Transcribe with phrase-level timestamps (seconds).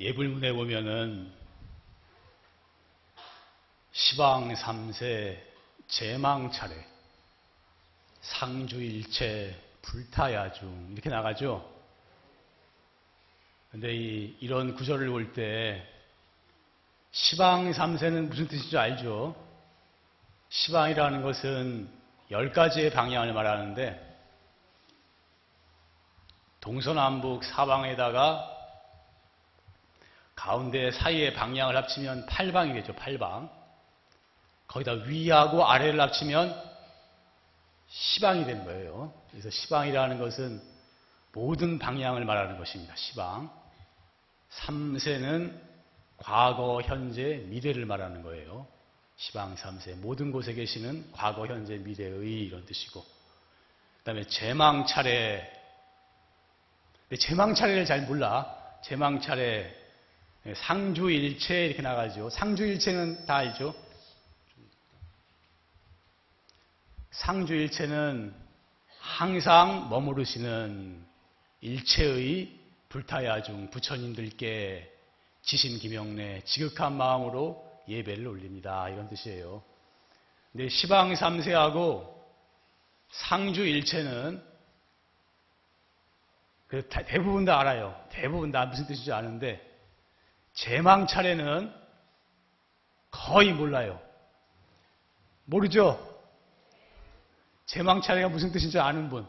[0.00, 1.32] 예불문에 보면은
[3.92, 5.42] 시방 3세
[5.88, 6.74] 제망 차례
[8.20, 11.68] 상주일체 불타야중 이렇게 나가죠.
[13.70, 15.84] 근데 이, 이런 구절을 볼 때
[17.10, 19.34] 시방 3세는 무슨 뜻인지 알죠?
[20.50, 21.90] 시방이라는 것은
[22.30, 24.06] 열 가지의 방향을 말하는데
[26.60, 28.57] 동서남북 사방에다가
[30.38, 32.94] 가운데 사이의 방향을 합치면 8방이 되죠.
[32.94, 33.50] 8방.
[34.68, 36.54] 거기다 위하고 아래를 합치면
[37.88, 39.12] 시방이 된 거예요.
[39.30, 40.62] 그래서 시방이라는 것은
[41.32, 42.94] 모든 방향을 말하는 것입니다.
[42.94, 43.50] 시방.
[44.50, 45.60] 3세는
[46.18, 48.68] 과거, 현재, 미래를 말하는 거예요.
[49.16, 49.96] 시방 3세.
[49.96, 53.02] 모든 곳에 계시는 과거, 현재, 미래의 이런 뜻이고.
[53.02, 55.50] 그 다음에 제망 차례.
[57.18, 58.56] 제망 차례를 잘 몰라.
[58.84, 59.87] 제망 차례.
[60.54, 62.30] 상주일체 이렇게 나가죠.
[62.30, 63.74] 상주일체는 다 알죠.
[67.10, 68.34] 상주일체는
[69.00, 71.04] 항상 머무르시는
[71.60, 72.56] 일체의
[72.88, 74.94] 불타야중 부처님들께
[75.42, 78.88] 지신기명내 지극한 마음으로 예배를 올립니다.
[78.88, 79.62] 이런 뜻이에요.
[80.52, 82.14] 근데 시방 3세하고
[83.10, 84.42] 상주일체는
[86.68, 87.98] 그 대부분 다 알아요.
[88.10, 89.67] 대부분 다 무슨 뜻인지 아는데
[90.58, 91.72] 제망 차례는
[93.12, 94.00] 거의 몰라요.
[95.44, 96.04] 모르죠?
[97.64, 99.24] 제망 차례가 무슨 뜻인지 아는 분?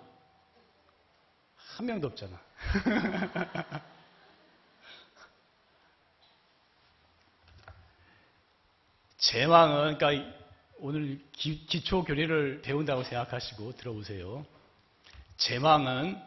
[1.55, 2.41] 한 명도 없잖아.
[9.19, 10.35] 제망은, 그러니까
[10.79, 14.47] 오늘 기, 초 교리를 배운다고 생각하시고 들어보세요.
[15.37, 16.19] 제망은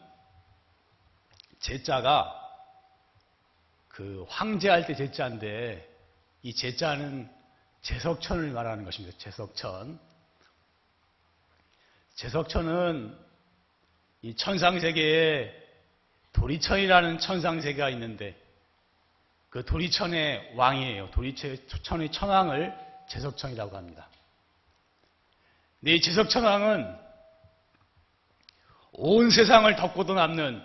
[1.58, 2.41] 제자가
[3.92, 5.88] 그 황제 할 때 제자인데
[6.42, 7.30] 이 제자는
[7.82, 9.16] 제석천을 말하는 것입니다.
[9.18, 10.00] 제석천.
[12.14, 13.18] 제석천은
[14.22, 15.62] 이 천상세계에
[16.32, 18.40] 도리천이라는 천상세계가 있는데
[19.50, 21.10] 그 도리천의 왕이에요.
[21.10, 22.74] 도리천의 천왕을
[23.10, 24.08] 제석천이라고 합니다.
[25.80, 26.98] 근데 이 제석천왕은
[28.92, 30.62] 온 세상을 덮고도 남는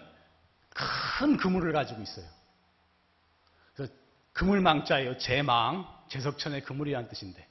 [0.69, 2.36] 큰 그물을 가지고 있어요.
[4.37, 5.17] 그물망자예요.
[5.17, 7.45] 제망, 제석천의 그물이라는 뜻인데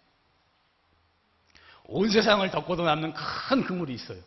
[1.89, 4.19] 온 세상을 덮고도 남는 큰 그물이 있어요.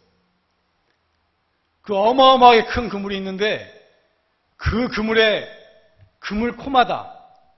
[1.81, 3.75] 그 어마어마하게 큰 그물이 있는데
[4.57, 5.47] 그 그물에
[6.19, 7.15] 그물 코마다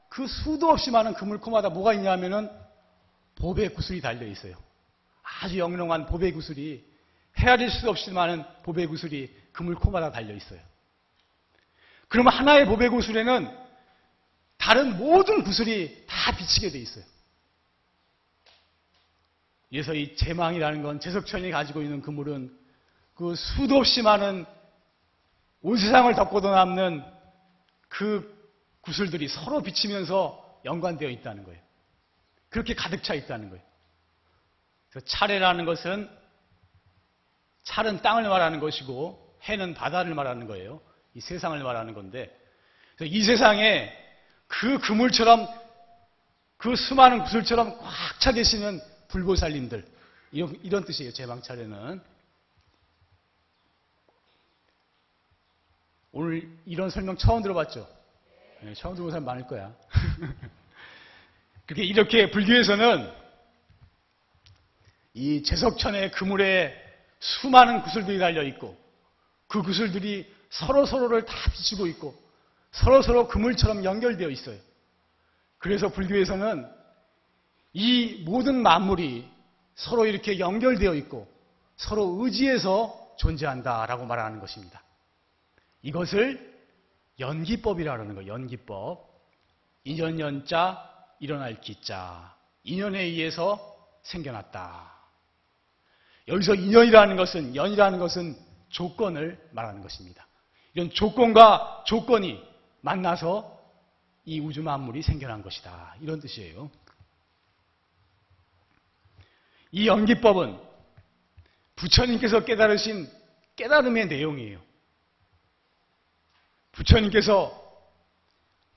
[0.08, 2.50] 그 수도 없이 많은 그물 코마다 뭐가 있냐 하면은
[3.36, 4.56] 보배 구슬이 달려 있어요.
[5.24, 6.86] 아주 영롱한 보배 구슬이
[7.40, 10.60] 헤아릴 수 없이 많은 보배 구슬이 그물 코마다 달려 있어요.
[12.08, 13.61] 그러면 하나의 보배 구슬에는
[14.62, 17.04] 다른 모든 구슬이 다 비치게 돼 있어요.
[19.70, 22.56] 그래서 이 제망이라는 건 제석천이 가지고 있는 그물은
[23.16, 24.46] 그 수도 없이 많은
[25.62, 27.04] 온 세상을 덮고도 남는
[27.88, 28.40] 그
[28.82, 31.60] 구슬들이 서로 비치면서 연관되어 있다는 거예요.
[32.50, 33.64] 그렇게 가득 차 있다는 거예요.
[34.90, 36.08] 그래서 차례라는 것은
[37.64, 40.82] 찰은 땅을 말하는 것이고 해는 바다를 말하는 거예요.
[41.16, 42.38] 이 세상을 말하는 건데
[43.02, 44.01] 이 세상에
[44.52, 45.48] 그 그물처럼
[46.58, 49.86] 그 수많은 구슬처럼 꽉 차 계시는 불보살님들
[50.34, 51.12] 이런, 이런 뜻이에요.
[51.14, 52.02] 제방차례는
[56.12, 57.88] 오늘 이런 설명 처음 들어봤죠?
[58.62, 59.74] 네, 처음 들어본 사람 많을 거야.
[61.66, 63.12] 그렇게 이렇게 불교에서는
[65.14, 66.76] 이 제석천의 그물에
[67.20, 68.78] 수많은 구슬들이 달려 있고
[69.48, 72.22] 그 구슬들이 서로 서로를 다 비추고 있고
[72.72, 74.58] 서로 서로 그물처럼 연결되어 있어요.
[75.58, 76.68] 그래서 불교에서는
[77.74, 79.30] 이 모든 만물이
[79.76, 81.28] 서로 이렇게 연결되어 있고
[81.76, 84.82] 서로 의지해서 존재한다라고 말하는 것입니다.
[85.82, 86.52] 이것을
[87.20, 88.32] 연기법이라는 거예요.
[88.34, 89.10] 연기법.
[89.84, 92.36] 인연연자 일어날 기자.
[92.64, 93.60] 인연에 의해서
[94.04, 94.92] 생겨났다.
[96.28, 98.38] 여기서 인연이라는 것은 연이라는 것은
[98.70, 100.28] 조건을 말하는 것입니다.
[100.74, 102.42] 이런 조건과 조건이
[102.82, 103.60] 만나서
[104.26, 105.96] 이 우주 만물이 생겨난 것이다.
[106.02, 106.70] 이런 뜻이에요.
[109.72, 110.60] 이 연기법은
[111.76, 113.10] 부처님께서 깨달으신
[113.56, 114.60] 깨달음의 내용이에요.
[116.74, 117.60] 부처님께서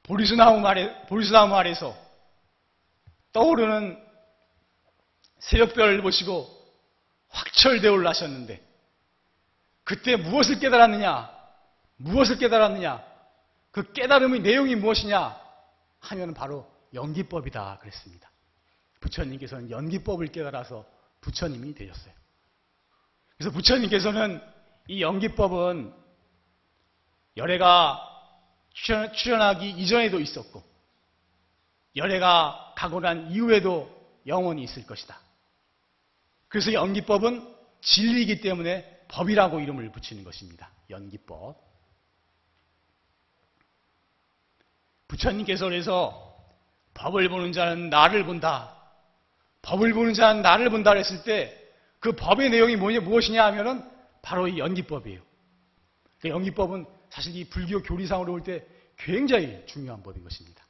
[0.02, 1.96] 보리수나무 아래, 보리수나무 아래서
[3.32, 4.02] 떠오르는
[5.40, 6.48] 새벽별을 보시고
[7.28, 8.62] 확철대오를 하셨는데
[9.82, 11.30] 그때 무엇을 깨달았느냐?
[11.96, 13.13] 무엇을 깨달았느냐?
[13.74, 15.36] 그 깨달음의 내용이 무엇이냐?
[15.98, 18.30] 하면 바로 연기법이다 그랬습니다.
[19.00, 20.86] 부처님께서는 연기법을 깨달아서
[21.20, 22.14] 부처님이 되셨어요.
[23.36, 24.40] 그래서 부처님께서는
[24.86, 25.92] 이 연기법은
[27.36, 28.00] 열애가
[28.74, 30.62] 출현, 하기 이전에도 있었고
[31.96, 33.90] 열애가 가고 난 이후에도
[34.28, 35.18] 영원히 있을 것이다.
[36.46, 40.70] 그래서 연기법은 진리이기 때문에 법이라고 이름을 붙이는 것입니다.
[40.90, 41.73] 연기법.
[45.14, 46.36] 부처님께서 그래서
[46.94, 48.76] 법을 보는 자는 나를 본다.
[49.62, 51.64] 법을 보는 자는 나를 본다 그랬을 때
[52.04, 53.82] 그 법의 내용이 뭐냐, 무엇이냐 하면은
[54.20, 55.22] 바로 이 연기법이에요.
[56.20, 58.66] 그 연기법은 사실 이 불교 교리상으로 볼 때
[58.98, 60.62] 굉장히 중요한 법인 것입니다.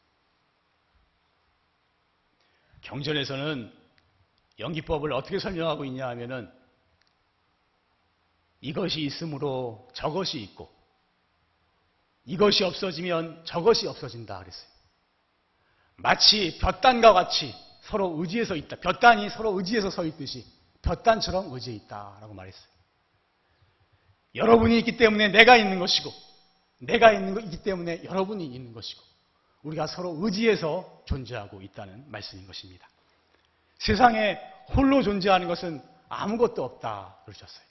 [2.83, 3.73] 경전에서는
[4.61, 6.49] 연기법을 어떻게 설명하고 있냐 하면은
[8.61, 10.73] 이것이 있으므로 저것이 있고
[12.27, 14.69] 이것이 없어지면 저것이 없어진다 그랬어요.
[15.97, 18.77] 마치 볕단과 같이 서로 의지해서 있다.
[18.77, 20.45] 볕단이 서로 의지해서 서 있듯이
[20.83, 22.75] 볕단처럼 의지해 있다라고 말했어요.
[24.35, 26.13] 여러분이 있기 때문에 내가 있는 것이고
[26.79, 29.03] 내가 있는 것이기 때문에 여러분이 있는 것이고
[29.63, 32.89] 우리가 서로 의지해서 존재하고 있다는 말씀인 것입니다.
[33.79, 34.39] 세상에
[34.75, 37.65] 홀로 존재하는 것은 아무것도 없다 그러셨어요.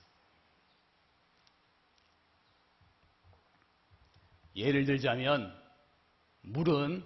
[4.56, 5.54] 예를 들자면
[6.42, 7.04] 물은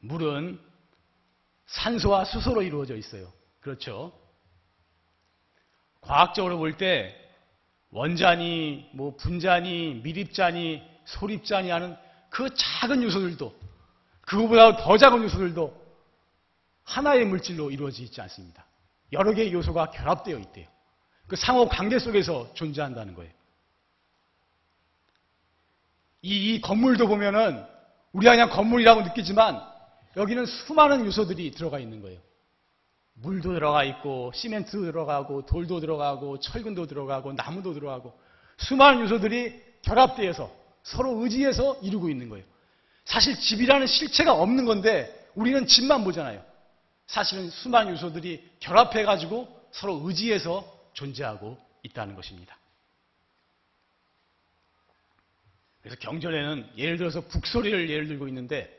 [0.00, 0.60] 물은
[1.66, 3.32] 산소와 수소로 이루어져 있어요.
[3.60, 4.12] 그렇죠?
[6.00, 7.14] 과학적으로 볼 때
[7.90, 11.96] 원자니 뭐 분자니 미립자니 소립자니 하는
[12.30, 13.58] 그 작은 요소들도
[14.20, 15.88] 그거보다 더 작은 요소들도
[16.84, 18.66] 하나의 물질로 이루어져 있지 않습니다.
[19.12, 20.66] 여러 개의 요소가 결합되어 있대요.
[21.26, 23.32] 그 상호 관계 속에서 존재한다는 거예요.
[26.28, 27.64] 이, 이 건물도 보면은
[28.12, 29.62] 우리가 그냥 건물이라고 느끼지만
[30.16, 32.20] 여기는 수많은 요소들이 들어가 있는 거예요.
[33.14, 38.18] 물도 들어가 있고 시멘트도 들어가고 돌도 들어가고 철근도 들어가고 나무도 들어가고
[38.58, 40.50] 수많은 요소들이 결합되어서
[40.82, 42.44] 서로 의지해서 이루고 있는 거예요.
[43.04, 46.42] 사실 집이라는 실체가 없는 건데 우리는 집만 보잖아요.
[47.06, 52.57] 사실은 수많은 요소들이 결합해가지고 서로 의지해서 존재하고 있다는 것입니다.
[55.82, 58.74] 그래서 경전에는 예를 들어서 북소리를 예를 들고 있는데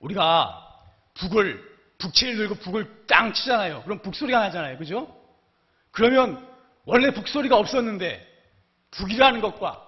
[0.00, 0.62] 우리가
[1.14, 3.82] 북을 북치를 들고 북을 땅 치잖아요.
[3.84, 4.78] 그럼 북소리가 나잖아요.
[4.78, 5.14] 그죠?
[5.90, 6.46] 그러면
[6.84, 8.26] 원래 북소리가 없었는데
[8.90, 9.82] 북이라는 것과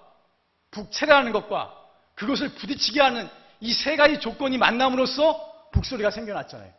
[0.71, 1.75] 북체라는 것과
[2.15, 3.29] 그것을 부딪히게 하는
[3.61, 6.73] 이 세 가지 조건이 만남으로써 북소리가 생겨났잖아요.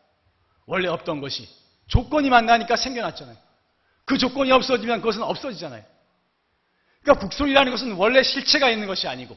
[0.67, 1.49] 원래 없던 것이
[1.87, 3.37] 조건이 만나니까 생겨났잖아요.
[4.05, 5.85] 그 조건이 없어지면 그것은 없어지잖아요.
[7.03, 9.37] 그러니까 북소리라는 것은 원래 실체가 있는 것이 아니고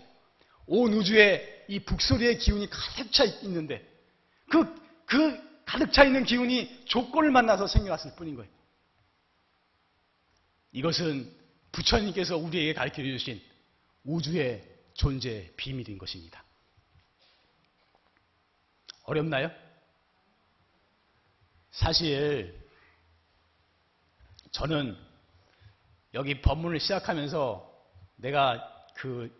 [0.66, 3.88] 온 우주에 이 북소리의 기운이 가득 차 있는데
[4.50, 4.76] 그,
[5.06, 8.52] 그 가득 차 있는 기운이 조건을 만나서 생겨났을 뿐인 거예요.
[10.74, 11.32] 이것은
[11.72, 13.42] 부처님께서 우리에게 가르쳐 주신
[14.04, 14.64] 우주의
[14.94, 16.44] 존재 비밀인 것입니다.
[19.04, 19.52] 어렵나요?
[21.72, 22.64] 사실
[24.52, 24.96] 저는
[26.14, 27.72] 여기 법문을 시작하면서
[28.18, 28.64] 내가
[28.96, 29.32] 그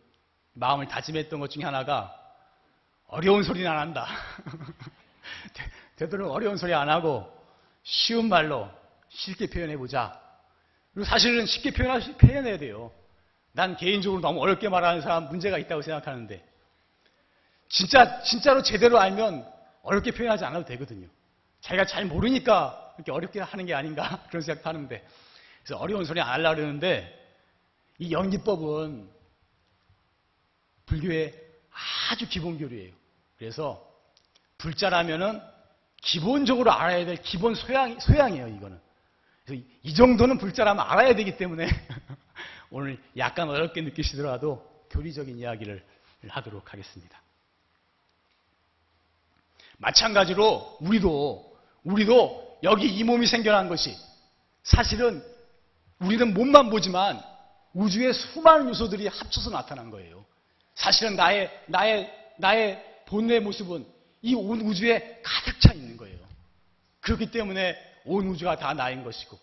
[0.54, 2.16] 마음을 다짐했던 것 중에 하나가
[3.08, 4.08] 어려운 소리는 안 한다.
[5.96, 7.32] 되도록 어려운 소리 안 하고
[7.84, 8.70] 쉬운 말로
[9.10, 10.20] 쉽게 표현해 보자.
[10.94, 12.92] 그리고 사실은 쉽게 표현해야 돼요.
[13.52, 16.44] 난 개인적으로 너무 어렵게 말하는 사람 문제가 있다고 생각하는데
[17.70, 19.48] 진짜 진짜로 제대로 알면
[19.84, 21.08] 어렵게 표현하지 않아도 되거든요.
[21.62, 25.06] 자기가 잘 모르니까 이렇게 어렵게 하는 게 아닌가 그런 생각하는데
[25.64, 27.20] 그래서 어려운 소리 안 하려고 그러는데
[28.00, 29.10] 이 연기법은
[30.86, 31.42] 불교의
[32.10, 32.94] 아주 기본 교리예요.
[33.38, 33.90] 그래서
[34.58, 35.42] 불자라면은
[36.02, 38.80] 기본적으로 알아야 될 기본 소양, 소양이에요, 이거는.
[39.46, 41.68] 그래서 이 정도는 불자라면 알아야 되기 때문에
[42.70, 45.84] 오늘 약간 어렵게 느끼시더라도 교리적인 이야기를
[46.28, 47.22] 하도록 하겠습니다.
[49.78, 53.96] 마찬가지로 우리도, 우리도 여기 이 몸이 생겨난 것이
[54.64, 55.24] 사실은
[56.00, 57.22] 우리는 몸만 보지만
[57.74, 60.26] 우주의 수많은 요소들이 합쳐서 나타난 거예요.
[60.76, 63.86] 사실은 나의, 나의, 나의 본래 모습은
[64.22, 66.18] 이 온 우주에 가득 차 있는 거예요.
[67.02, 69.38] 그렇기 때문에 온 우주가 다 나인 것이고,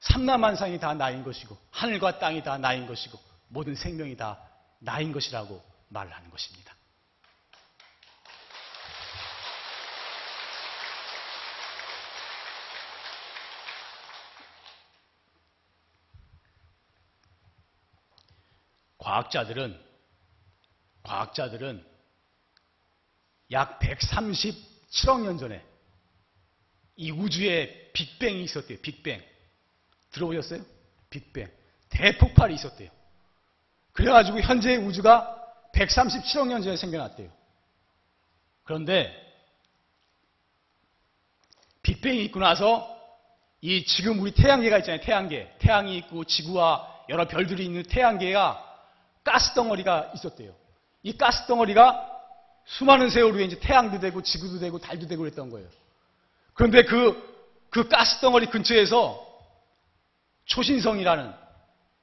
[0.00, 4.38] 삼라만상이 다 나인 것이고, 하늘과 땅이 다 나인 것이고, 모든 생명이 다
[4.78, 6.73] 나인 것이라고 말을 하는 것입니다.
[19.04, 19.78] 과학자들은
[21.02, 21.84] 과학자들은
[23.52, 25.62] 약 137억 년 전에
[26.96, 28.78] 이 우주에 빅뱅이 있었대요.
[28.80, 29.22] 빅뱅.
[30.12, 30.64] 들어보셨어요?
[31.10, 31.50] 빅뱅.
[31.90, 32.90] 대폭발이 있었대요.
[33.92, 35.38] 그래가지고 현재의 우주가
[35.74, 37.30] 137억 년 전에 생겨났대요.
[38.62, 39.12] 그런데
[41.82, 42.90] 빅뱅이 있고 나서
[43.60, 45.02] 이 지금 우리 태양계가 있잖아요.
[45.02, 45.54] 태양계.
[45.58, 48.73] 태양이 있고 지구와 여러 별들이 있는 태양계가
[49.24, 50.54] 가스덩어리가 있었대요.
[51.02, 52.10] 이 가스덩어리가
[52.66, 55.68] 수많은 세월 후에 이제 태양도 되고 지구도 되고 달도 되고 그랬던 거예요.
[56.54, 59.20] 그런데 그, 그 가스덩어리 근처에서
[60.44, 61.32] 초신성이라는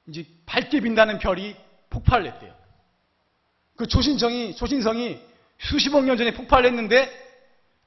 [0.08, 1.56] 이제 밝게 빛나는 별이
[1.90, 2.54] 폭발을 했대요.
[3.76, 5.20] 그 초신성이, 초신성이
[5.58, 7.10] 수십억 년 전에 폭발을 했는데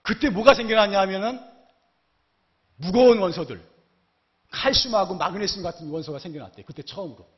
[0.02, 1.40] 그때 뭐가 생겨났냐 하면은
[2.78, 3.62] 무거운 원소들,
[4.52, 6.66] 칼슘하고 마그네슘 같은 원소가 생겨났대요.
[6.66, 7.35] 그때 처음으로.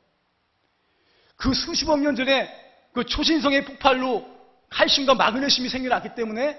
[1.38, 2.50] 그 수십억 년 전에
[2.92, 4.26] 그 초신성의 폭발로
[4.68, 6.58] 칼슘과 마그네슘이 생겨났기 때문에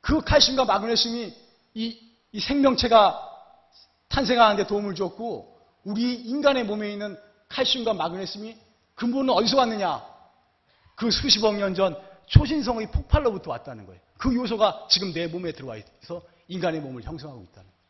[0.00, 1.32] 그 칼슘과 마그네슘이
[1.74, 3.30] 이, 이 생명체가
[4.08, 7.16] 탄생하는데 도움을 줬고 우리 인간의 몸에 있는
[7.48, 8.56] 칼슘과 마그네슘이
[8.96, 10.02] 근본은 어디서 왔느냐?
[10.96, 14.00] 그 수십억 년 전 초신성의 폭발로부터 왔다는 거예요.
[14.16, 17.84] 그 요소가 지금 내 몸에 들어와 있어서 인간의 몸을 형성하고 있다는 거예요.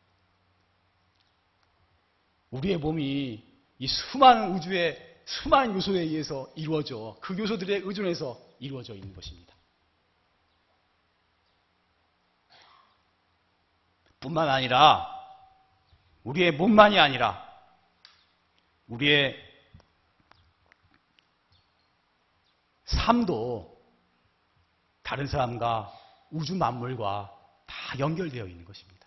[2.50, 3.44] 우리의 몸이
[3.78, 9.54] 이 수많은 우주의 수많은 요소에 의해서 이루어져 그 요소들에 의존해서 이루어져 있는 것입니다.
[14.20, 15.08] 뿐만 아니라
[16.24, 17.42] 우리의 몸만이 아니라
[18.86, 19.36] 우리의
[22.84, 23.74] 삶도
[25.02, 25.92] 다른 사람과
[26.30, 27.30] 우주 만물과
[27.66, 29.06] 다 연결되어 있는 것입니다.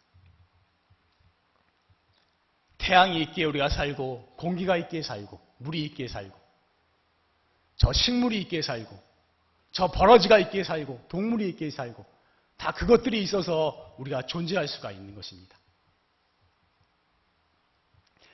[2.78, 6.38] 태양이 있기에 우리가 살고 공기가 있기에 살고 물이 있기에 살고
[7.78, 9.08] 저 식물이 있기에 살고
[9.72, 12.06] 저 버러지가 있기에 살고 동물이 있기에 살고
[12.58, 15.56] 다 그것들이 있어서 우리가 존재할 수가 있는 것입니다.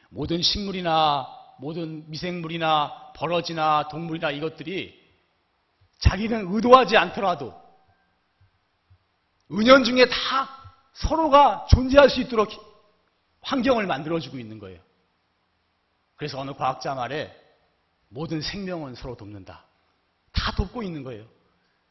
[0.10, 1.28] 모든 식물이나
[1.60, 5.02] 모든 미생물이나 버러지나 동물이나 이것들이
[6.00, 7.54] 자기는 의도하지 않더라도
[9.52, 10.50] 은연중에 다
[10.94, 12.50] 서로가 존재할 수 있도록
[13.42, 14.80] 환경을 만들어주고 있는 거예요.
[16.24, 17.38] 그래서 어느 과학자 말에
[18.08, 19.66] 모든 생명은 서로 돕는다.
[20.32, 21.26] 다 돕고 있는 거예요.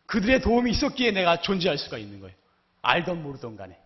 [0.07, 2.35] 그들의 도움이 있었기에 내가 존재할 수가 있는 거예요.
[2.81, 3.79] 알던 모르던 간에.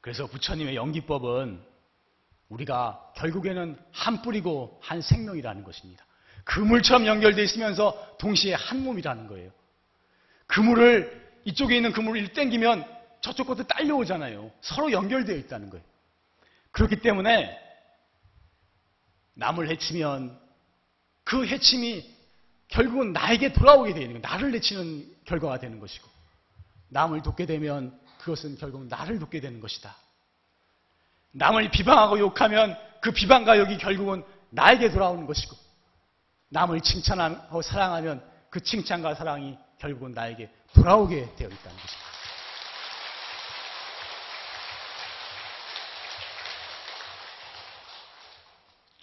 [0.00, 1.62] 그래서 부처님의 연기법은
[2.48, 6.06] 우리가 결국에는 한 뿌리고 한 생명이라는 것입니다.
[6.44, 9.50] 그물처럼 연결되어 있으면서 동시에 한 몸이라는 거예요.
[10.46, 12.82] 그물을 이쪽에 있는 그물을 일 땡기면
[13.20, 14.50] 저쪽 것도 딸려오잖아요.
[14.62, 15.89] 서로 연결되어 있다는 거예요.
[16.72, 17.58] 그렇기 때문에
[19.34, 20.38] 남을 해치면
[21.24, 22.04] 그 해침이
[22.68, 24.20] 결국은 나에게 돌아오게 되는 거예요.
[24.20, 26.08] 나를 해치는 결과가 되는 것이고
[26.88, 29.96] 남을 돕게 되면 그것은 결국 나를 돕게 되는 것이다.
[31.32, 35.56] 남을 비방하고 욕하면 그 비방과 욕이 결국은 나에게 돌아오는 것이고
[36.50, 42.09] 남을 칭찬하고 사랑하면 그 칭찬과 사랑이 결국은 나에게 돌아오게 되어 있다는 것입니다.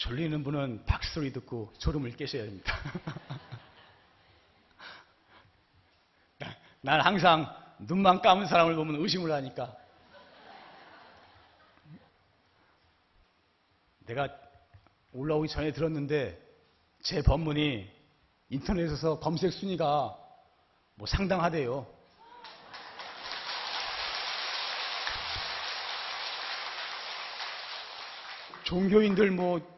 [0.07, 2.73] 졸리는 분은 박수소리 듣고 졸음을 깨셔야 됩니다.
[6.79, 9.75] 난 항상 눈만 감은 사람을 보면 의심을 하니까
[14.05, 14.29] 내가
[15.11, 16.41] 올라오기 전에 들었는데
[17.01, 17.91] 제 법문이
[18.47, 20.17] 인터넷에서 검색 순위가
[20.95, 21.85] 뭐 상당하대요.
[28.63, 29.76] 종교인들 뭐,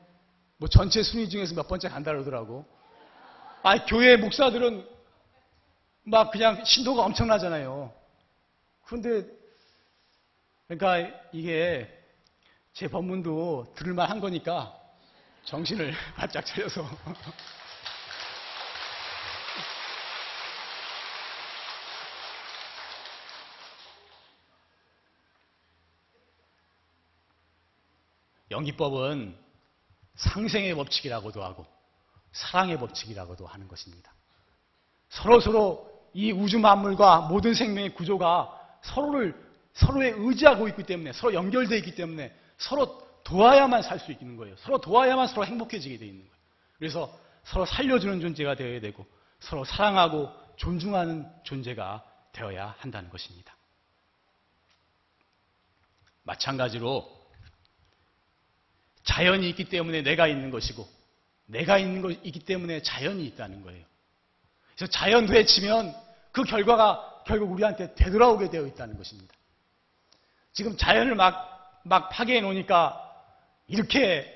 [0.60, 2.66] 뭐 전체 순위 중에서 몇 번째 간다 그러더라고.
[3.64, 4.86] 아, 교회 목사들은
[6.04, 7.94] 막 그냥 신도가 엄청나잖아요.
[8.86, 9.26] 그런데,
[10.68, 11.90] 그러니까 이게
[12.74, 14.78] 제 법문도 들을만 한 거니까
[15.46, 16.86] 정신을 바짝 차려서.
[28.52, 29.49] 연기법은
[30.20, 31.66] 상생의 법칙이라고도 하고
[32.32, 34.14] 사랑의 법칙이라고도 하는 것입니다.
[35.10, 39.36] 서로 서로 이 우주 만물과 모든 생명의 구조가 서로를
[39.74, 44.56] 서로에 의지하고 있기 때문에 서로 연결되어 있기 때문에 서로 도와야만 살 수 있는 거예요.
[44.58, 46.40] 서로 도와야만 서로 행복해지게 되어 있는 거예요.
[46.78, 49.06] 그래서 서로 살려주는 존재가 되어야 되고
[49.40, 53.56] 서로 사랑하고 존중하는 존재가 되어야 한다는 것입니다.
[56.24, 57.19] 마찬가지로
[59.10, 60.88] 자연이 있기 때문에 내가 있는 것이고
[61.48, 63.84] 내가 있는 것 있기 때문에 자연이 있다는 거예요.
[64.76, 65.96] 그래서 자연도에 치면
[66.32, 69.34] 그 결과가 결국 우리한테 되돌아오게 되어 있다는 것입니다.
[70.54, 73.04] 지금 자연을 막, 막 파괴해 놓으니까
[73.68, 74.32] 이렇게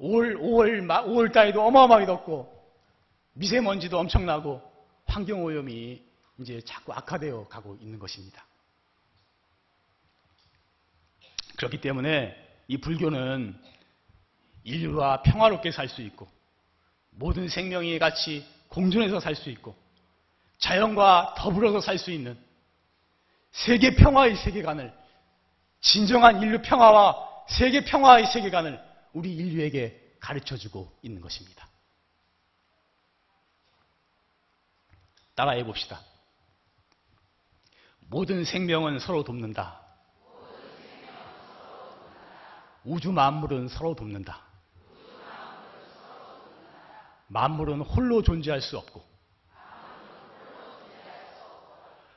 [0.00, 2.50] 5월, 5월, 5월 달에도 어마어마하게 덥고
[3.34, 4.62] 미세먼지도 엄청나고
[5.04, 6.02] 환경오염이
[6.38, 8.46] 이제 자꾸 악화되어 가고 있는 것입니다.
[11.56, 12.34] 그렇기 때문에
[12.68, 13.54] 이 불교는
[14.64, 16.28] 인류와 평화롭게 살 수 있고
[17.10, 19.76] 모든 생명이 같이 공존해서 살 수 있고
[20.58, 22.38] 자연과 더불어서 살 수 있는
[23.50, 24.92] 세계 평화의 세계관을
[25.80, 28.80] 진정한 인류 평화와 세계 평화의 세계관을
[29.12, 31.68] 우리 인류에게 가르쳐 주고 있는 것입니다.
[35.34, 36.00] 따라해 봅시다.
[38.00, 39.80] 모든 생명은 서로 돕는다.
[42.84, 44.51] 우주 만물은 서로 돕는다.
[47.32, 49.02] 만물은 홀로 존재할 수 없고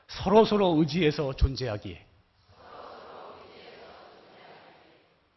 [0.08, 2.06] 서로 서로 의지해서 존재하기에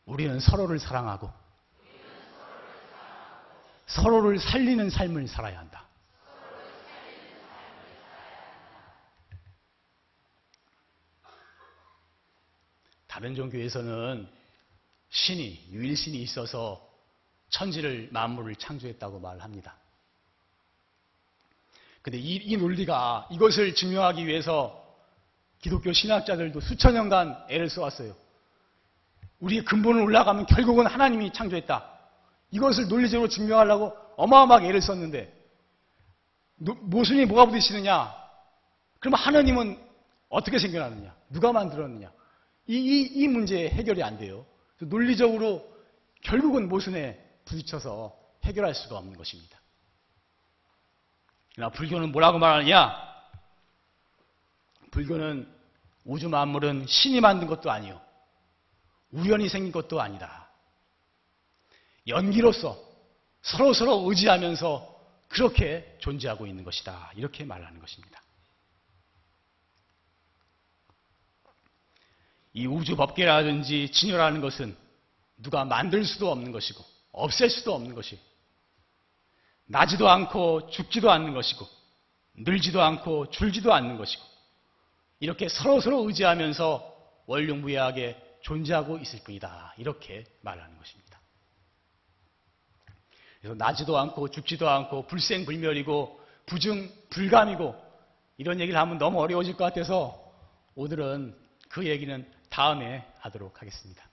[0.05, 1.31] 우리는 서로를 사랑하고
[3.87, 5.87] 서로를 살리는 삶을 살아야 한다.
[13.07, 14.29] 다른 종교에서는
[15.09, 16.88] 신이, 유일신이 있어서
[17.49, 19.75] 천지를, 만물을 창조했다고 말합니다.
[22.01, 24.85] 근데 이, 이 논리가 이것을 증명하기 위해서
[25.59, 28.15] 기독교 신학자들도 수천 년간 애를 써왔어요.
[29.39, 31.99] 우리의 근본을 올라가면 결국은 하나님이 창조했다.
[32.51, 35.33] 이것을 논리적으로 증명하려고 어마어마하게 애를 썼는데
[36.55, 38.13] 모순이 뭐가 부딪히느냐?
[38.99, 39.79] 그러면 하나님은
[40.29, 41.15] 어떻게 생겨나느냐?
[41.29, 42.11] 누가 만들었느냐?
[42.67, 44.45] 이, 이, 이 문제 해결이 안 돼요.
[44.79, 45.67] 논리적으로
[46.21, 49.59] 결국은 모순에 부딪혀서 해결할 수가 없는 것입니다.
[51.55, 52.95] 그러나 불교는 뭐라고 말하느냐?
[54.91, 55.51] 불교는
[56.05, 57.99] 우주 만물은 신이 만든 것도 아니요.
[59.11, 60.47] 우연히 생긴 것도 아니다.
[62.07, 62.77] 연기로서
[63.41, 67.11] 서로 서로 의지하면서 그렇게 존재하고 있는 것이다.
[67.15, 68.21] 이렇게 말하는 것입니다.
[72.53, 74.75] 이 우주 법계라든지 진열하는 것은
[75.37, 78.19] 누가 만들 수도 없는 것이고 없앨 수도 없는 것이
[79.65, 81.67] 나지도 않고 죽지도 않는 것이고
[82.35, 84.23] 늘지도 않고 줄지도 않는 것이고
[85.19, 89.75] 이렇게 서로서로 의지하면서 원룡무예하게 존재하고 있을 뿐이다.
[89.77, 91.19] 이렇게 말하는 것입니다.
[93.39, 97.75] 그래서 나지도 않고 죽지도 않고 불생불멸이고 부증 불감이고
[98.37, 100.33] 이런 얘기를 하면 너무 어려워질 것 같아서
[100.75, 104.08] 오늘은 그 얘기는 다음에 하도록 하겠습니다.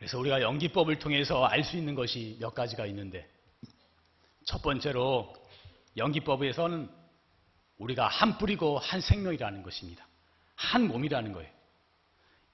[0.00, 3.28] 그래서 우리가 연기법을 통해서 알 수 있는 것이 몇 가지가 있는데
[4.46, 5.30] 첫 번째로
[5.98, 6.88] 연기법에서는
[7.76, 10.06] 우리가 한 뿌리고 한 생명이라는 것입니다.
[10.54, 11.50] 한 몸이라는 거예요.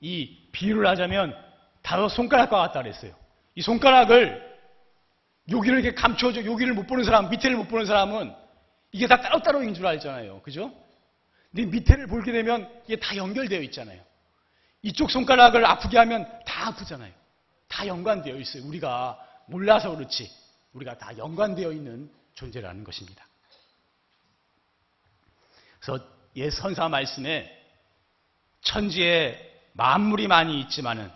[0.00, 1.36] 이 비유를 하자면
[1.82, 3.14] 다섯 손가락과 같다 그랬어요.
[3.54, 4.44] 이 손가락을
[5.48, 8.34] 여기를 이렇게 감춰줘 여기를 못 보는 사람, 밑에를 못 보는 사람은
[8.90, 10.42] 이게 다 따로따로인 줄 알잖아요.
[10.42, 10.74] 그죠?
[11.52, 14.02] 근데 밑에를 보게 되면 이게 다 연결되어 있잖아요.
[14.82, 17.12] 이쪽 손가락을 아프게 하면 다 아프잖아요.
[17.68, 18.64] 다 연관되어 있어요.
[18.66, 20.30] 우리가 몰라서 그렇지.
[20.72, 23.26] 우리가 다 연관되어 있는 존재라는 것입니다.
[25.80, 26.04] 그래서
[26.36, 27.52] 예 선사 말씀에
[28.62, 31.10] 천지에 만물이 많이 있지만은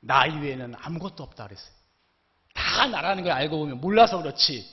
[0.00, 1.72] 나 이외에는 아무것도 없다 그랬어요.
[2.54, 4.68] 다 나라는 걸 알고 보면 몰라서 그렇지.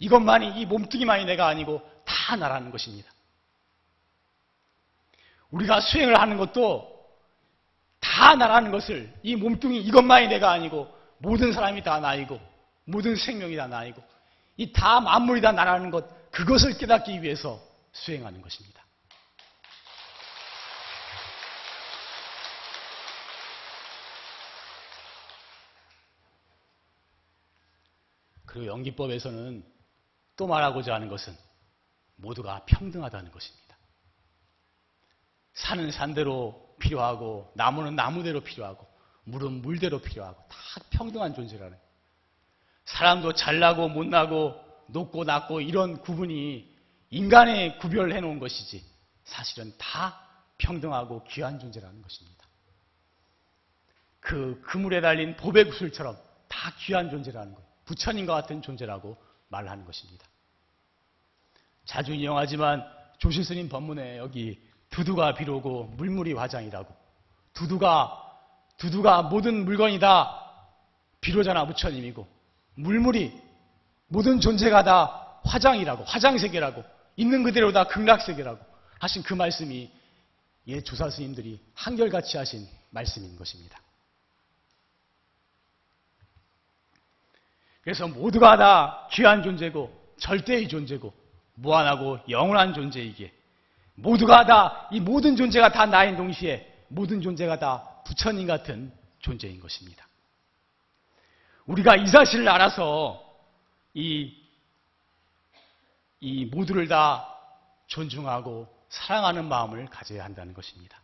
[0.00, 3.10] 이것만이 이 몸뚱이만이 내가 아니고 다 나라는 것입니다.
[5.50, 6.91] 우리가 수행을 하는 것도
[8.12, 12.38] 다 나라는 것을 이 몸뚱이 이것만이 내가 아니고 모든 사람이 다 나이고
[12.84, 14.02] 모든 생명이 다 나이고
[14.58, 17.58] 이 다 만물이 다 나라는 것 그것을 깨닫기 위해서
[17.92, 18.82] 수행하는 것입니다.
[28.44, 29.64] 그리고 연기법에서는
[30.36, 31.34] 또 말하고자 하는 것은
[32.16, 33.76] 모두가 평등하다는 것입니다.
[35.54, 38.86] 산은 산대로 필요하고 나무는 나무대로 필요하고
[39.24, 40.56] 물은 물대로 필요하고 다
[40.90, 41.78] 평등한 존재라는
[42.84, 46.70] 사람도 잘나고 못나고 높고 낮고 이런 구분이
[47.10, 48.84] 인간의 구별해 놓은 것이지
[49.24, 50.20] 사실은 다
[50.58, 52.44] 평등하고 귀한 존재라는 것입니다.
[54.20, 56.16] 그 그물에 달린 보배 구슬처럼
[56.48, 57.62] 다 귀한 존재라는 것.
[57.84, 59.16] 부처님과 같은 존재라고
[59.48, 60.26] 말하는 것입니다.
[61.84, 62.84] 자주 인용하지만
[63.18, 64.60] 조실스님 법문에 여기
[64.92, 66.94] 두두가 비로고 물물이 화장이라고.
[67.54, 68.38] 두두가,
[68.76, 70.40] 두두가 모든 물건이다
[71.20, 72.26] 비로자나 부처님이고,
[72.74, 73.32] 물물이,
[74.08, 76.84] 모든 존재가 다 화장이라고, 화장세계라고,
[77.16, 78.58] 있는 그대로 다 극락세계라고
[79.00, 79.90] 하신 그 말씀이
[80.68, 83.80] 옛 조사 스님들이 한결같이 하신 말씀인 것입니다.
[87.82, 91.12] 그래서 모두가 다 귀한 존재고 절대의 존재고
[91.54, 93.41] 무한하고 영원한 존재이기에
[93.94, 100.06] 모두가 다 이 모든 존재가 다 나인 동시에 모든 존재가 다 부처님 같은 존재인 것입니다.
[101.64, 103.24] 우리가 이 사실을 알아서
[103.94, 104.36] 이,
[106.20, 107.26] 이 모두를 다
[107.86, 111.00] 존중하고 사랑하는 마음을 가져야 한다는 것입니다.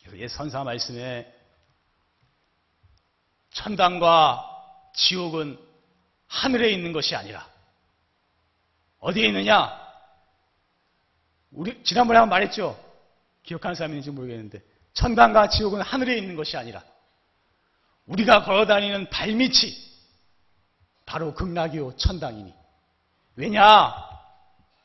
[0.00, 1.32] 그래서 옛 선사 말씀에
[3.50, 5.56] 천당과 지옥은
[6.26, 7.48] 하늘에 있는 것이 아니라
[8.98, 9.81] 어디에 있느냐?
[11.52, 12.78] 우리 지난번에 한 번 말했죠.
[13.42, 14.62] 기억하는 사람이 있는지 모르겠는데
[14.94, 16.82] 천당과 지옥은 하늘에 있는 것이 아니라
[18.06, 19.92] 우리가 걸어다니는 발밑이
[21.06, 22.54] 바로 극락이요 천당이니
[23.36, 23.94] 왜냐?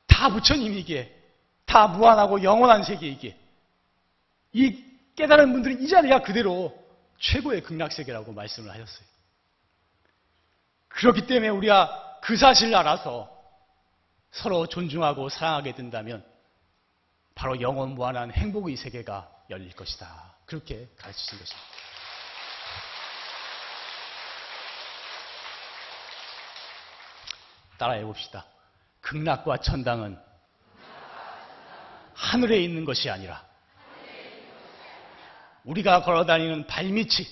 [0.07, 1.15] 다 부처님이기에
[1.65, 3.37] 다 무한하고 영원한 세계이기에
[4.53, 4.83] 이
[5.15, 6.77] 깨달은 분들은 이 자리가 그대로
[7.19, 9.05] 최고의 극락 세계라고 말씀을 하셨어요.
[10.89, 13.29] 그렇기 때문에 우리가 그 사실을 알아서
[14.31, 16.25] 서로 존중하고 사랑하게 된다면
[17.37, 20.33] 바로 영원 무한한 행복의 세계가 열릴 것이다.
[20.47, 21.67] 그렇게 가르치신 것입니다.
[27.77, 28.43] 따라해 봅시다.
[29.01, 30.19] 극락과 천당은
[32.15, 33.45] 하늘에 있는 것이 아니라
[35.63, 37.27] 우리가 걸어다니는 발밑이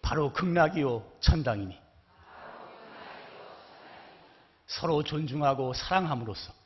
[0.00, 1.78] 바로 극락이요 천당이니
[4.66, 6.61] 서로 존중하고 사랑함으로써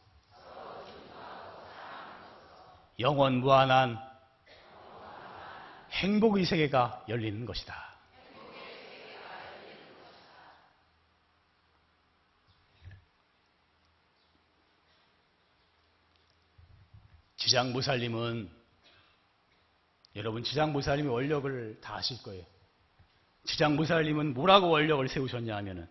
[2.99, 3.99] 영원 무한한
[5.91, 7.87] 행복의 세계가 열리는 것이다.
[17.37, 18.51] 지장보살님은
[20.17, 22.45] 여러분 지장보살님이 원력을 다 아실 거예요.
[23.45, 25.89] 지장보살님은 뭐라고 원력을 세우셨냐 하면은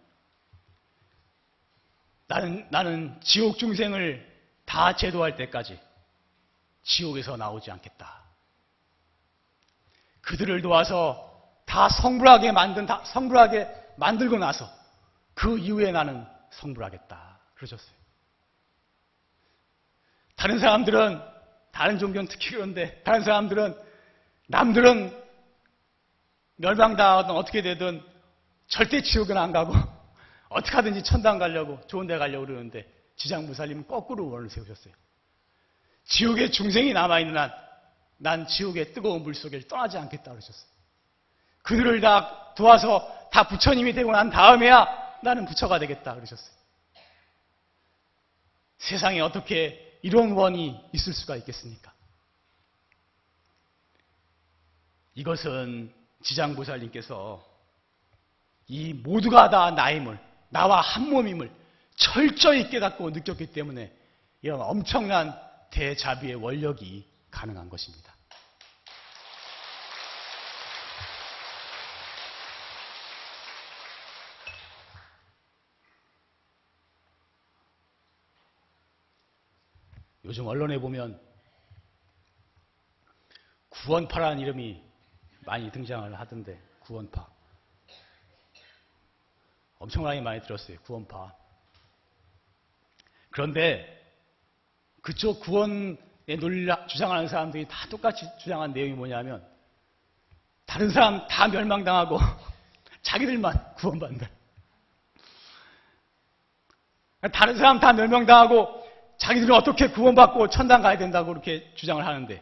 [2.27, 4.33] 나는 나는 지옥 중생을
[4.65, 5.79] 다 제도할 때까지
[6.85, 8.23] 지옥에서 나오지 않겠다.
[10.21, 11.31] 그들을 도와서
[11.65, 13.67] 다 성불하게 만든 다 성불하게
[13.97, 14.69] 만들고 나서
[15.33, 17.39] 그 이후에 나는 성불하겠다.
[17.55, 17.95] 그러셨어요.
[20.35, 21.21] 다른 사람들은
[21.71, 23.75] 다른 종교는 특히 그런데 다른 사람들은
[24.47, 25.23] 남들은
[26.57, 28.01] 멸망당하든 어떻게 되든
[28.67, 29.73] 절대 지옥은 안 가고
[30.49, 34.93] 어떻게 하든지 천당 가려고 좋은 데 가려고 그러는데 지장 무살님은 거꾸로 원을 세우셨어요.
[36.05, 37.51] 지옥에 중생이 남아있는 한,
[38.17, 40.69] 난 지옥의 뜨거운 물 속에 떠나지 않겠다 그러셨어요.
[41.63, 46.55] 그들을 다 도와서 다 부처님이 되고 난 다음에야 나는 부처가 되겠다 그러셨어요.
[48.77, 51.91] 세상에 어떻게 이런 원이 있을 수가 있겠습니까?
[55.15, 57.43] 이것은 지장보살님께서
[58.67, 61.51] 이 모두가 다 나임을, 나와 한 몸임을
[61.95, 63.91] 철저히 깨닫고 느꼈기 때문에
[64.41, 65.33] 이런 엄청난
[65.71, 68.15] 대자비의 원력이 가능한 것입니다.
[80.25, 81.21] 요즘 언론에 보면
[83.69, 84.83] 구원파라는 이름이
[85.45, 87.29] 많이 등장을 하던데 구원파
[89.77, 91.35] 엄청나게 많이 들었어요 구원파
[93.29, 94.04] 그런데
[95.05, 95.95] 그쪽 구원에
[96.39, 99.45] 논리 주장하는 사람들이 다 똑같이 주장한 내용이 뭐냐면
[100.65, 102.17] 다른 사람 다 멸망당하고
[103.03, 104.27] 자기들만 구원받는다.
[107.31, 108.83] 다른 사람 다 멸망당하고
[109.19, 112.41] 자기들은 어떻게 구원받고 천당 가야 된다고 그렇게 주장을 하는데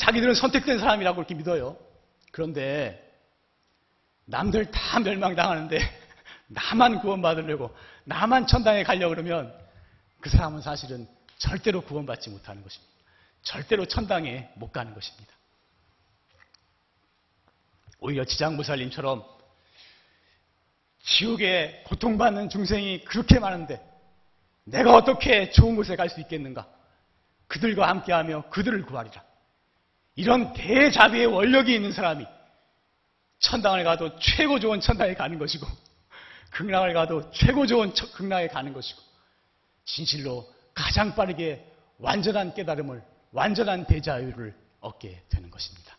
[0.00, 1.76] 자기들은 선택된 사람이라고 그렇게 믿어요.
[2.32, 3.08] 그런데
[4.24, 5.78] 남들 다 멸망당하는데
[6.48, 9.67] 나만 구원받으려고 나만 천당에 가려고 그러면
[10.20, 11.06] 그 사람은 사실은
[11.38, 12.92] 절대로 구원받지 못하는 것입니다.
[13.42, 15.32] 절대로 천당에 못 가는 것입니다.
[18.00, 19.24] 오히려 지장무살님처럼
[21.02, 23.82] 지옥에 고통받는 중생이 그렇게 많은데
[24.64, 26.68] 내가 어떻게 좋은 곳에 갈 수 있겠는가?
[27.46, 29.24] 그들과 함께하며 그들을 구하리라.
[30.16, 32.26] 이런 대자비의 원력이 있는 사람이
[33.38, 35.66] 천당을 가도 최고 좋은 천당에 가는 것이고
[36.50, 39.07] 극락을 가도 최고 좋은 극락에 가는 것이고
[39.88, 41.66] 진실로 가장 빠르게
[41.98, 45.96] 완전한 깨달음을 완전한 대자유를 얻게 되는 것입니다.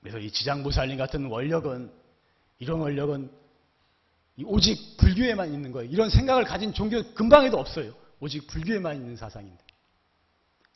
[0.00, 1.92] 그래서 이 지장보살님 같은 원력은
[2.58, 3.30] 이런 원력은
[4.44, 5.90] 오직 불교에만 있는 거예요.
[5.90, 7.94] 이런 생각을 가진 종교 근방에도 없어요.
[8.20, 9.64] 오직 불교에만 있는 사상인데.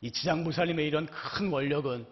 [0.01, 2.07] 이 지장보살님의 이런 큰 원력은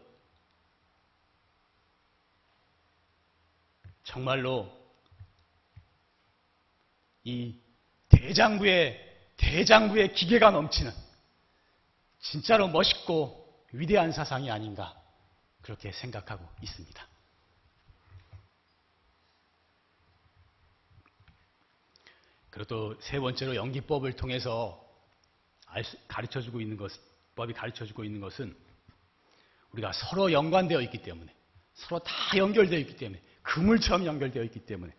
[4.03, 4.74] 정말로
[7.25, 7.59] 이
[8.09, 9.01] 대장부의
[9.37, 10.91] 대장부의 기계가 넘치는
[12.21, 14.95] 진짜로 멋있고 위대한 사상이 아닌가
[15.61, 17.07] 그렇게 생각하고 있습니다.
[22.51, 24.81] 그리고 또세 번째로 연기법을 통해서
[26.07, 26.91] 가르쳐 주고 있는 것,
[27.35, 28.55] 법이 가르쳐 주고 있는 것은
[29.71, 31.35] 우리가 서로 연관되어 있기 때문에
[31.73, 34.95] 서로 다 연결되어 있기 때문에 그물처럼 연결되어 있기 때문에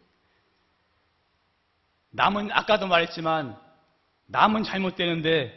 [2.16, 3.56] 남은 아까도 말했지만
[4.26, 5.52] 남은 잘못되는데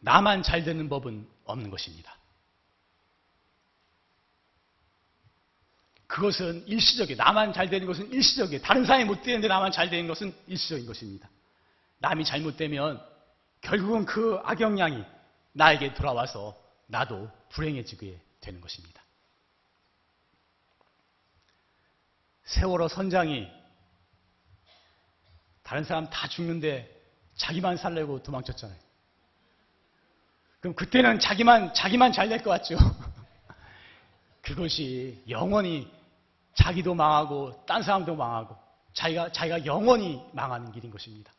[0.00, 2.14] 나만 잘 되는 법은 없는 것입니다.
[6.06, 7.16] 그것은 일시적이에요.
[7.16, 8.60] 나만 잘 되는 것은 일시적이에요.
[8.60, 11.30] 다른 사람이 못 되는데 나만 잘 되는 것은 일시적인 것입니다.
[11.98, 13.02] 남이 잘못되면
[13.62, 15.02] 결국은 그 악영향이
[15.52, 16.56] 나에게 돌아와서
[16.88, 19.02] 나도 불행해지게 되는 것입니다.
[22.44, 23.59] 세월호 선장이
[25.70, 26.90] 다른 사람 다 죽는데
[27.36, 28.76] 자기만 살려고 도망쳤잖아요.
[30.58, 32.76] 그럼 그때는 자기만, 자기만 잘 될 것 같죠?
[34.42, 35.88] 그것이 영원히
[36.54, 38.56] 자기도 망하고, 딴 사람도 망하고,
[38.94, 41.32] 자기가, 자기가 영원히 망하는 길인 것입니다.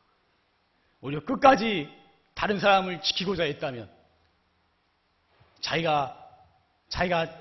[1.01, 1.89] 오히려 끝까지
[2.33, 3.91] 다른 사람을 지키고자 했다면,
[5.59, 6.17] 자기가,
[6.87, 7.37] 자기가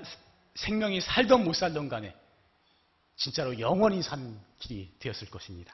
[0.55, 2.13] 생명이 살던 못 살던 간에,
[3.15, 5.73] 진짜로 영원히 산 길이 되었을 것입니다.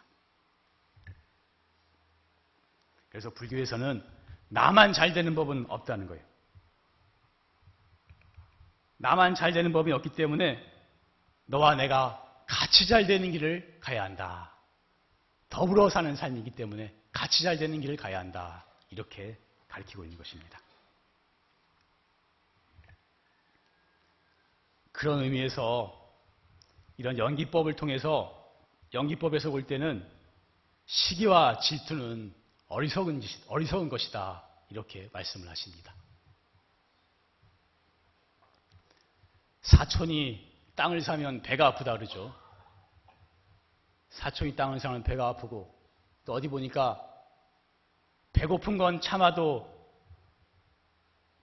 [3.17, 4.03] 그래서 불교에서는
[4.49, 6.23] 나만 잘 되는 법은 없다는 거예요.
[8.97, 10.63] 나만 잘 되는 법이 없기 때문에
[11.47, 14.53] 너와 내가 같이 잘 되는 길을 가야 한다.
[15.49, 18.63] 더불어 사는 삶이기 때문에 같이 잘 되는 길을 가야 한다.
[18.91, 19.35] 이렇게
[19.67, 20.59] 가르치고 있는 것입니다.
[24.91, 25.91] 그런 의미에서
[26.97, 28.47] 이런 연기법을 통해서
[28.93, 30.07] 연기법에서 볼 때는
[30.85, 34.43] 시기와 질투는 어리석은, 어리석은 것이다.
[34.69, 35.93] 이렇게 말씀을 하십니다.
[39.61, 42.33] 사촌이 땅을 사면 배가 아프다 그러죠.
[44.09, 45.73] 사촌이 땅을 사면 배가 아프고
[46.25, 47.01] 또 어디 보니까
[48.33, 49.75] 배고픈 건 참아도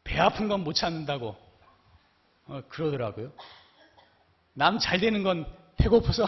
[0.04, 1.37] 배 아픈 건 못 참는다고
[2.46, 3.32] 어, 그러더라고요.
[4.52, 6.26] 남 잘 되는 건 배고파서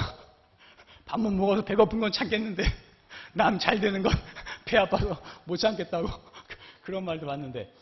[1.04, 2.64] 밥 못 먹어서 배고픈 건 참겠는데
[3.34, 4.12] 남 잘 되는 건
[4.66, 6.08] 배 아파서 못 참겠다고
[6.82, 7.72] 그런 말도 봤는데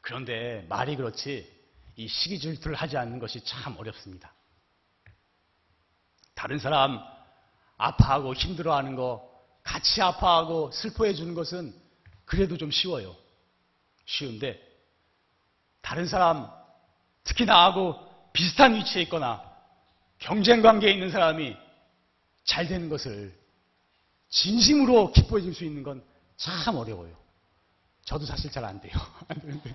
[0.00, 1.52] 그런데 말이 그렇지
[1.96, 4.32] 이 시기 질투를 하지 않는 것이 참 어렵습니다.
[6.34, 7.00] 다른 사람
[7.76, 9.30] 아파하고 힘들어하는 거
[9.62, 11.74] 같이 아파하고 슬퍼해 주는 것은
[12.24, 13.16] 그래도 좀 쉬워요.
[14.04, 14.60] 쉬운데
[15.80, 16.50] 다른 사람
[17.24, 17.98] 특히 나하고
[18.32, 19.42] 비슷한 위치에 있거나
[20.18, 21.63] 경쟁 관계에 있는 사람이
[22.44, 23.34] 잘 되는 것을
[24.28, 26.02] 진심으로 기뻐해 줄 수 있는 건
[26.36, 27.16] 참 어려워요.
[28.04, 28.92] 저도 사실 잘 안 돼요.
[29.28, 29.74] 안 되는데.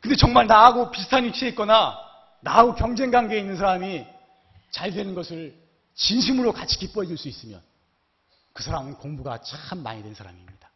[0.00, 1.98] 근데 정말 나하고 비슷한 위치에 있거나
[2.40, 4.06] 나하고 경쟁 관계에 있는 사람이
[4.70, 5.56] 잘 되는 것을
[5.94, 7.60] 진심으로 같이 기뻐해 줄 수 있으면
[8.52, 10.70] 그 사람은 공부가 참 많이 된 사람입니다.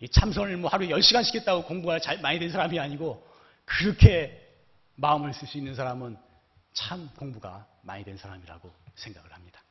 [0.00, 3.26] 이 참선을 뭐 하루에 10시간씩 했다고 공부가 잘 많이 된 사람이 아니고
[3.64, 4.40] 그렇게
[4.96, 6.16] 마음을 쓸 수 있는 사람은
[6.76, 9.62] 참 공부가 많이 된 사람이라고 생각을 합니다.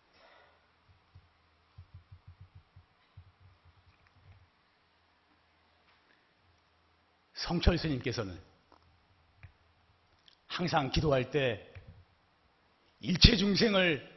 [7.35, 8.41] 성철 스님께서는
[10.47, 11.71] 항상 기도할 때
[13.01, 14.11] 일체 중생을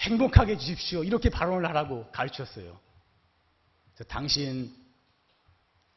[0.00, 1.04] 행복하게 해주십시오.
[1.04, 2.78] 이렇게 발언을 하라고 가르쳤어요.
[4.08, 4.76] 당신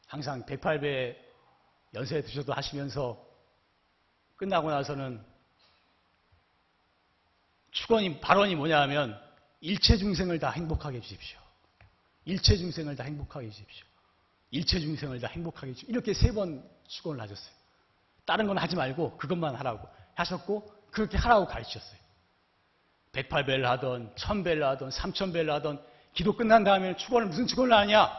[0.06, 1.18] 항상 108배
[1.92, 3.22] 연세 드셔도 하시면서
[4.36, 5.31] 끝나고 나서는
[7.72, 9.20] 축원이 발언이 뭐냐 하면
[9.60, 11.38] 일체 중생을 다 행복하게 해 주십시오.
[12.24, 13.86] 일체 중생을 다 행복하게 해 주십시오.
[14.50, 15.90] 일체 중생을 다 행복하게 해 주십시오.
[15.92, 17.54] 이렇게 세 번 축원을 하셨어요.
[18.24, 21.98] 다른 건 하지 말고 그것만 하라고 하셨고 그렇게 하라고 가르치셨어요.
[23.12, 28.10] 108배를 하던 1000배를 하던 3000배를 하던 기도 끝난 다음에 축원을 무슨 축원을 하냐?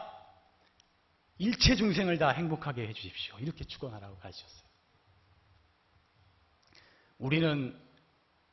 [1.37, 3.37] 일체 중생을 다 행복하게 해 주십시오.
[3.39, 4.63] 이렇게 축원하라고 가르치셨어요.
[7.19, 7.79] 우리는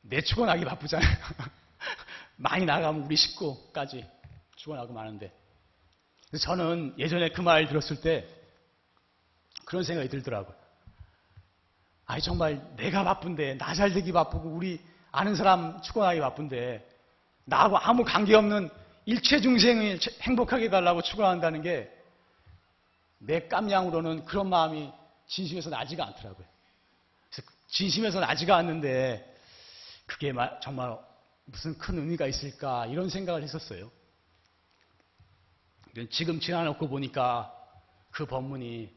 [0.01, 1.09] 내 축원하기 바쁘잖아요.
[2.37, 4.05] 많이 나가면 우리 식구까지
[4.55, 5.31] 축원하고 마는데.
[6.39, 8.25] 저는 예전에 그 말 들었을 때
[9.65, 10.55] 그런 생각이 들더라고요.
[12.05, 16.87] 아니 정말 내가 바쁜데 나 잘 되기 바쁘고 우리 아는 사람 축원하기 바쁜데
[17.45, 18.69] 나하고 아무 관계없는
[19.05, 22.01] 일체 중생을 행복하게 해달라고 축원한다는 게
[23.23, 24.91] 내 깜냥으로는 그런 마음이
[25.27, 26.45] 진심에서 나지가 않더라고요.
[27.29, 29.30] 그래서 진심에서 나지가 않는데
[30.11, 30.97] 그게 정말
[31.45, 33.89] 무슨 큰 의미가 있을까 이런 생각을 했었어요.
[36.09, 37.53] 지금 지나놓고 보니까
[38.11, 38.93] 그 법문이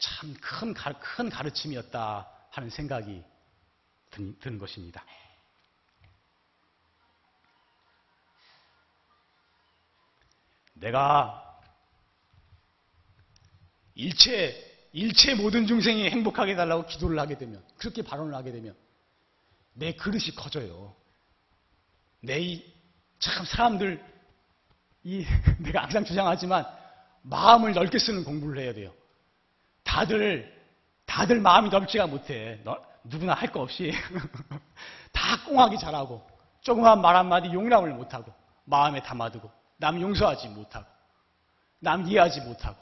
[0.00, 3.24] 참 큰 큰 가르침이었다 하는 생각이
[4.10, 5.04] 든, 든 것입니다.
[10.74, 11.58] 내가
[13.94, 18.76] 일체 일체 모든 중생이 행복하게 해달라고 기도를 하게 되면 그렇게 발언을 하게 되면
[19.74, 20.94] 내 그릇이 커져요.
[22.22, 22.80] 내 이
[23.20, 24.02] 참 사람들
[25.04, 25.24] 이
[25.60, 26.66] 내가 항상 주장하지만
[27.22, 28.92] 마음을 넓게 쓰는 공부를 해야 돼요.
[29.84, 30.58] 다들
[31.04, 32.60] 다들 마음이 넓지가 못해.
[32.64, 33.92] 너, 누구나 할 거 없이
[35.12, 36.26] 다 꽁하기 잘하고
[36.62, 38.32] 조그만 말 한마디 용납을 못하고
[38.64, 40.86] 마음에 담아두고 남 용서하지 못하고
[41.78, 42.76] 남 이해하지 못하고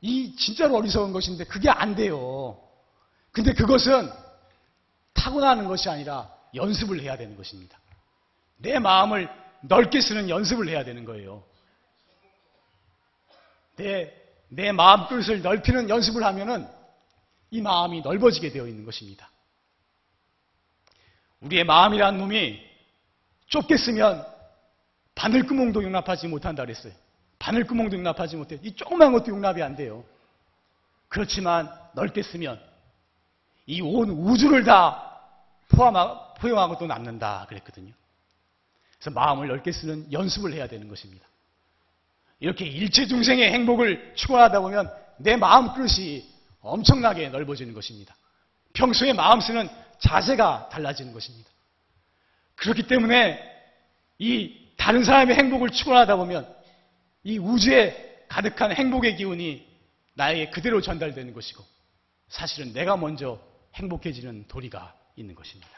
[0.00, 2.60] 이 진짜로 어리석은 것인데 그게 안 돼요.
[3.30, 4.10] 근데 그것은
[5.14, 7.78] 타고나는 것이 아니라 연습을 해야 되는 것입니다.
[8.58, 9.28] 내 마음을
[9.62, 11.42] 넓게 쓰는 연습을 해야 되는 거예요.
[13.76, 14.12] 내,
[14.48, 16.68] 내 마음 그릇을 넓히는 연습을 하면은
[17.50, 19.30] 이 마음이 넓어지게 되어 있는 것입니다.
[21.40, 22.60] 우리의 마음이라는 놈이
[23.46, 24.26] 좁게 쓰면
[25.14, 26.92] 바늘구멍도 용납하지 못한다 그랬어요.
[27.38, 28.58] 바늘구멍도 용납하지 못해요.
[28.62, 30.04] 이 조그만 것도 용납이 안 돼요.
[31.08, 32.60] 그렇지만 넓게 쓰면
[33.66, 35.20] 이 온 우주를 다
[35.68, 37.92] 포함하고, 포용하고 또 남는다 그랬거든요.
[38.98, 41.26] 그래서 마음을 넓게 쓰는 연습을 해야 되는 것입니다.
[42.40, 46.28] 이렇게 일체 중생의 행복을 추구하다 보면 내 마음 그릇이
[46.60, 48.14] 엄청나게 넓어지는 것입니다.
[48.74, 51.48] 평소에 마음 쓰는 자세가 달라지는 것입니다.
[52.56, 53.40] 그렇기 때문에
[54.18, 56.52] 이 다른 사람의 행복을 추구하다 보면
[57.22, 59.66] 이 우주에 가득한 행복의 기운이
[60.14, 61.64] 나에게 그대로 전달되는 것이고
[62.28, 63.40] 사실은 내가 먼저
[63.74, 65.68] 행복해지는 도리가 있는 것입니다.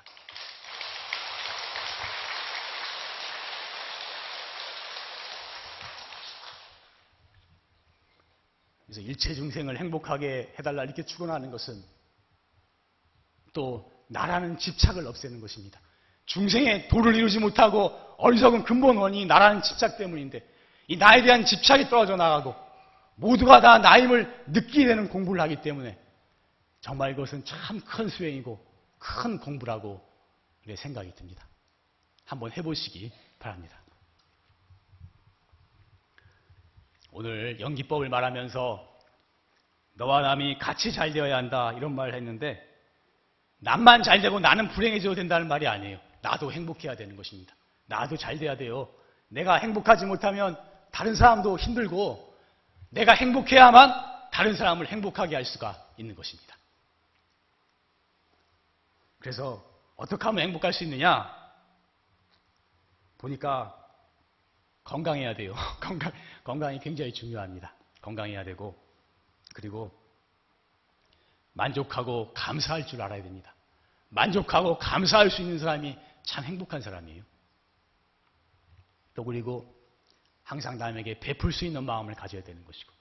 [8.86, 11.82] 그래서 일체 중생을 행복하게 해달라 이렇게 축원하는 것은
[13.52, 15.80] 또 나라는 집착을 없애는 것입니다.
[16.26, 20.46] 중생의 도를 이루지 못하고 어리석은 근본 원인이 나라는 집착 때문인데
[20.88, 22.54] 이 나에 대한 집착이 떨어져 나가고
[23.16, 25.98] 모두가 다 나임을 느끼게 되는 공부를 하기 때문에
[26.86, 28.64] 정말 이것은 참 큰 수행이고
[29.00, 30.00] 큰 공부라고
[30.76, 31.44] 생각이 듭니다.
[32.24, 33.76] 한번 해보시기 바랍니다.
[37.10, 38.98] 오늘 연기법을 말하면서
[39.94, 42.62] 너와 남이 같이 잘 되어야 한다 이런 말을 했는데
[43.58, 45.98] 남만 잘 되고 나는 불행해져도 된다는 말이 아니에요.
[46.22, 47.52] 나도 행복해야 되는 것입니다.
[47.86, 48.88] 나도 잘 돼야 돼요.
[49.26, 50.56] 내가 행복하지 못하면
[50.92, 52.32] 다른 사람도 힘들고
[52.90, 56.55] 내가 행복해야만 다른 사람을 행복하게 할 수가 있는 것입니다.
[59.26, 59.60] 그래서
[59.96, 61.28] 어떻게 하면 행복할 수 있느냐?
[63.18, 63.76] 보니까
[64.84, 65.52] 건강해야 돼요.
[65.82, 66.12] 건강,
[66.44, 67.74] 건강이 굉장히 중요합니다.
[68.02, 68.80] 건강해야 되고,
[69.52, 69.90] 그리고
[71.54, 73.52] 만족하고 감사할 줄 알아야 됩니다.
[74.10, 77.24] 만족하고 감사할 수 있는 사람이 참 행복한 사람이에요.
[79.14, 79.74] 또 그리고
[80.44, 82.92] 항상 남에게 베풀 수 있는 마음을 가져야 되는 것이고.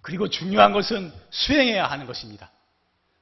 [0.00, 2.50] 그리고 중요한 것은 수행해야 하는 것입니다.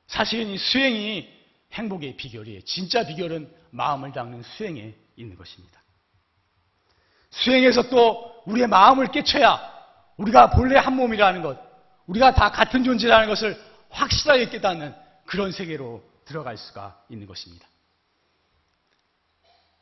[0.06, 1.35] 사실은 이 수행이
[1.72, 2.62] 행복의 비결이에요.
[2.62, 5.80] 진짜 비결은 마음을 닦는 수행에 있는 것입니다.
[7.30, 9.76] 수행해서 또 우리의 마음을 깨쳐야
[10.16, 11.58] 우리가 본래 한 몸이라는 것,
[12.06, 14.94] 우리가 다 같은 존재라는 것을 확실하게 깨닫는
[15.26, 17.66] 그런 세계로 들어갈 수가 있는 것입니다.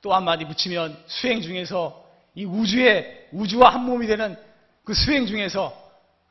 [0.01, 2.05] 또 한마디 붙이면 수행 중에서
[2.35, 4.37] 이 우주의 우주와 한 몸이 되는
[4.85, 5.73] 그 수행 중에서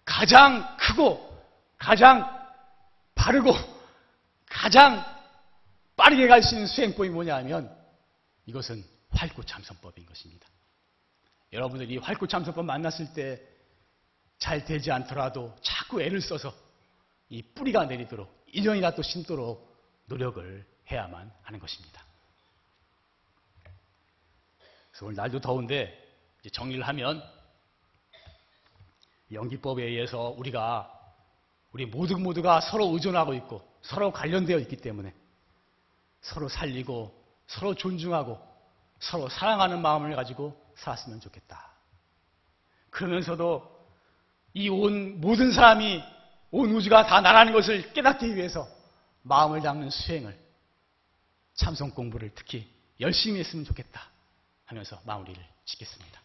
[0.06, 1.34] 가장 크고
[1.78, 2.30] 가장
[3.16, 3.54] 바르고
[4.50, 5.04] 가장
[5.96, 7.76] 빠르게 갈 수 있는 수행법이 뭐냐 하면
[8.46, 10.48] 이것은 활구참선법인 것입니다.
[11.52, 13.54] 여러분들이 활구참선법 만났을 때
[14.44, 16.54] 잘 되지 않더라도 자꾸 애를 써서
[17.30, 19.74] 이 뿌리가 내리도록 1년이나 또 심도록
[20.08, 22.06] 노력을 해야만 하는 것입니다.
[24.92, 25.98] 그래서 오늘 날도 더운데
[26.52, 27.24] 정리를 하면
[29.32, 30.92] 연기법에 의해서 우리가
[31.72, 35.16] 우리 모두 모두가 서로 의존하고 있고 서로 관련되어 있기 때문에
[36.24, 37.14] 서로 살리고
[37.46, 38.40] 서로 존중하고
[39.00, 41.72] 서로 사랑하는 마음을 가지고 살았으면 좋겠다.
[42.90, 43.72] 그러면서도
[44.56, 46.02] 이 온 모든 사람이
[46.52, 48.68] 온 우주가 다 나라는 것을 깨닫기 위해서
[49.24, 50.40] 마음을 담는 수행을
[51.56, 54.02] 참선 공부를 특히 열심히 했으면 좋겠다
[54.66, 56.22] 하면서 마무리를 짓겠습니다.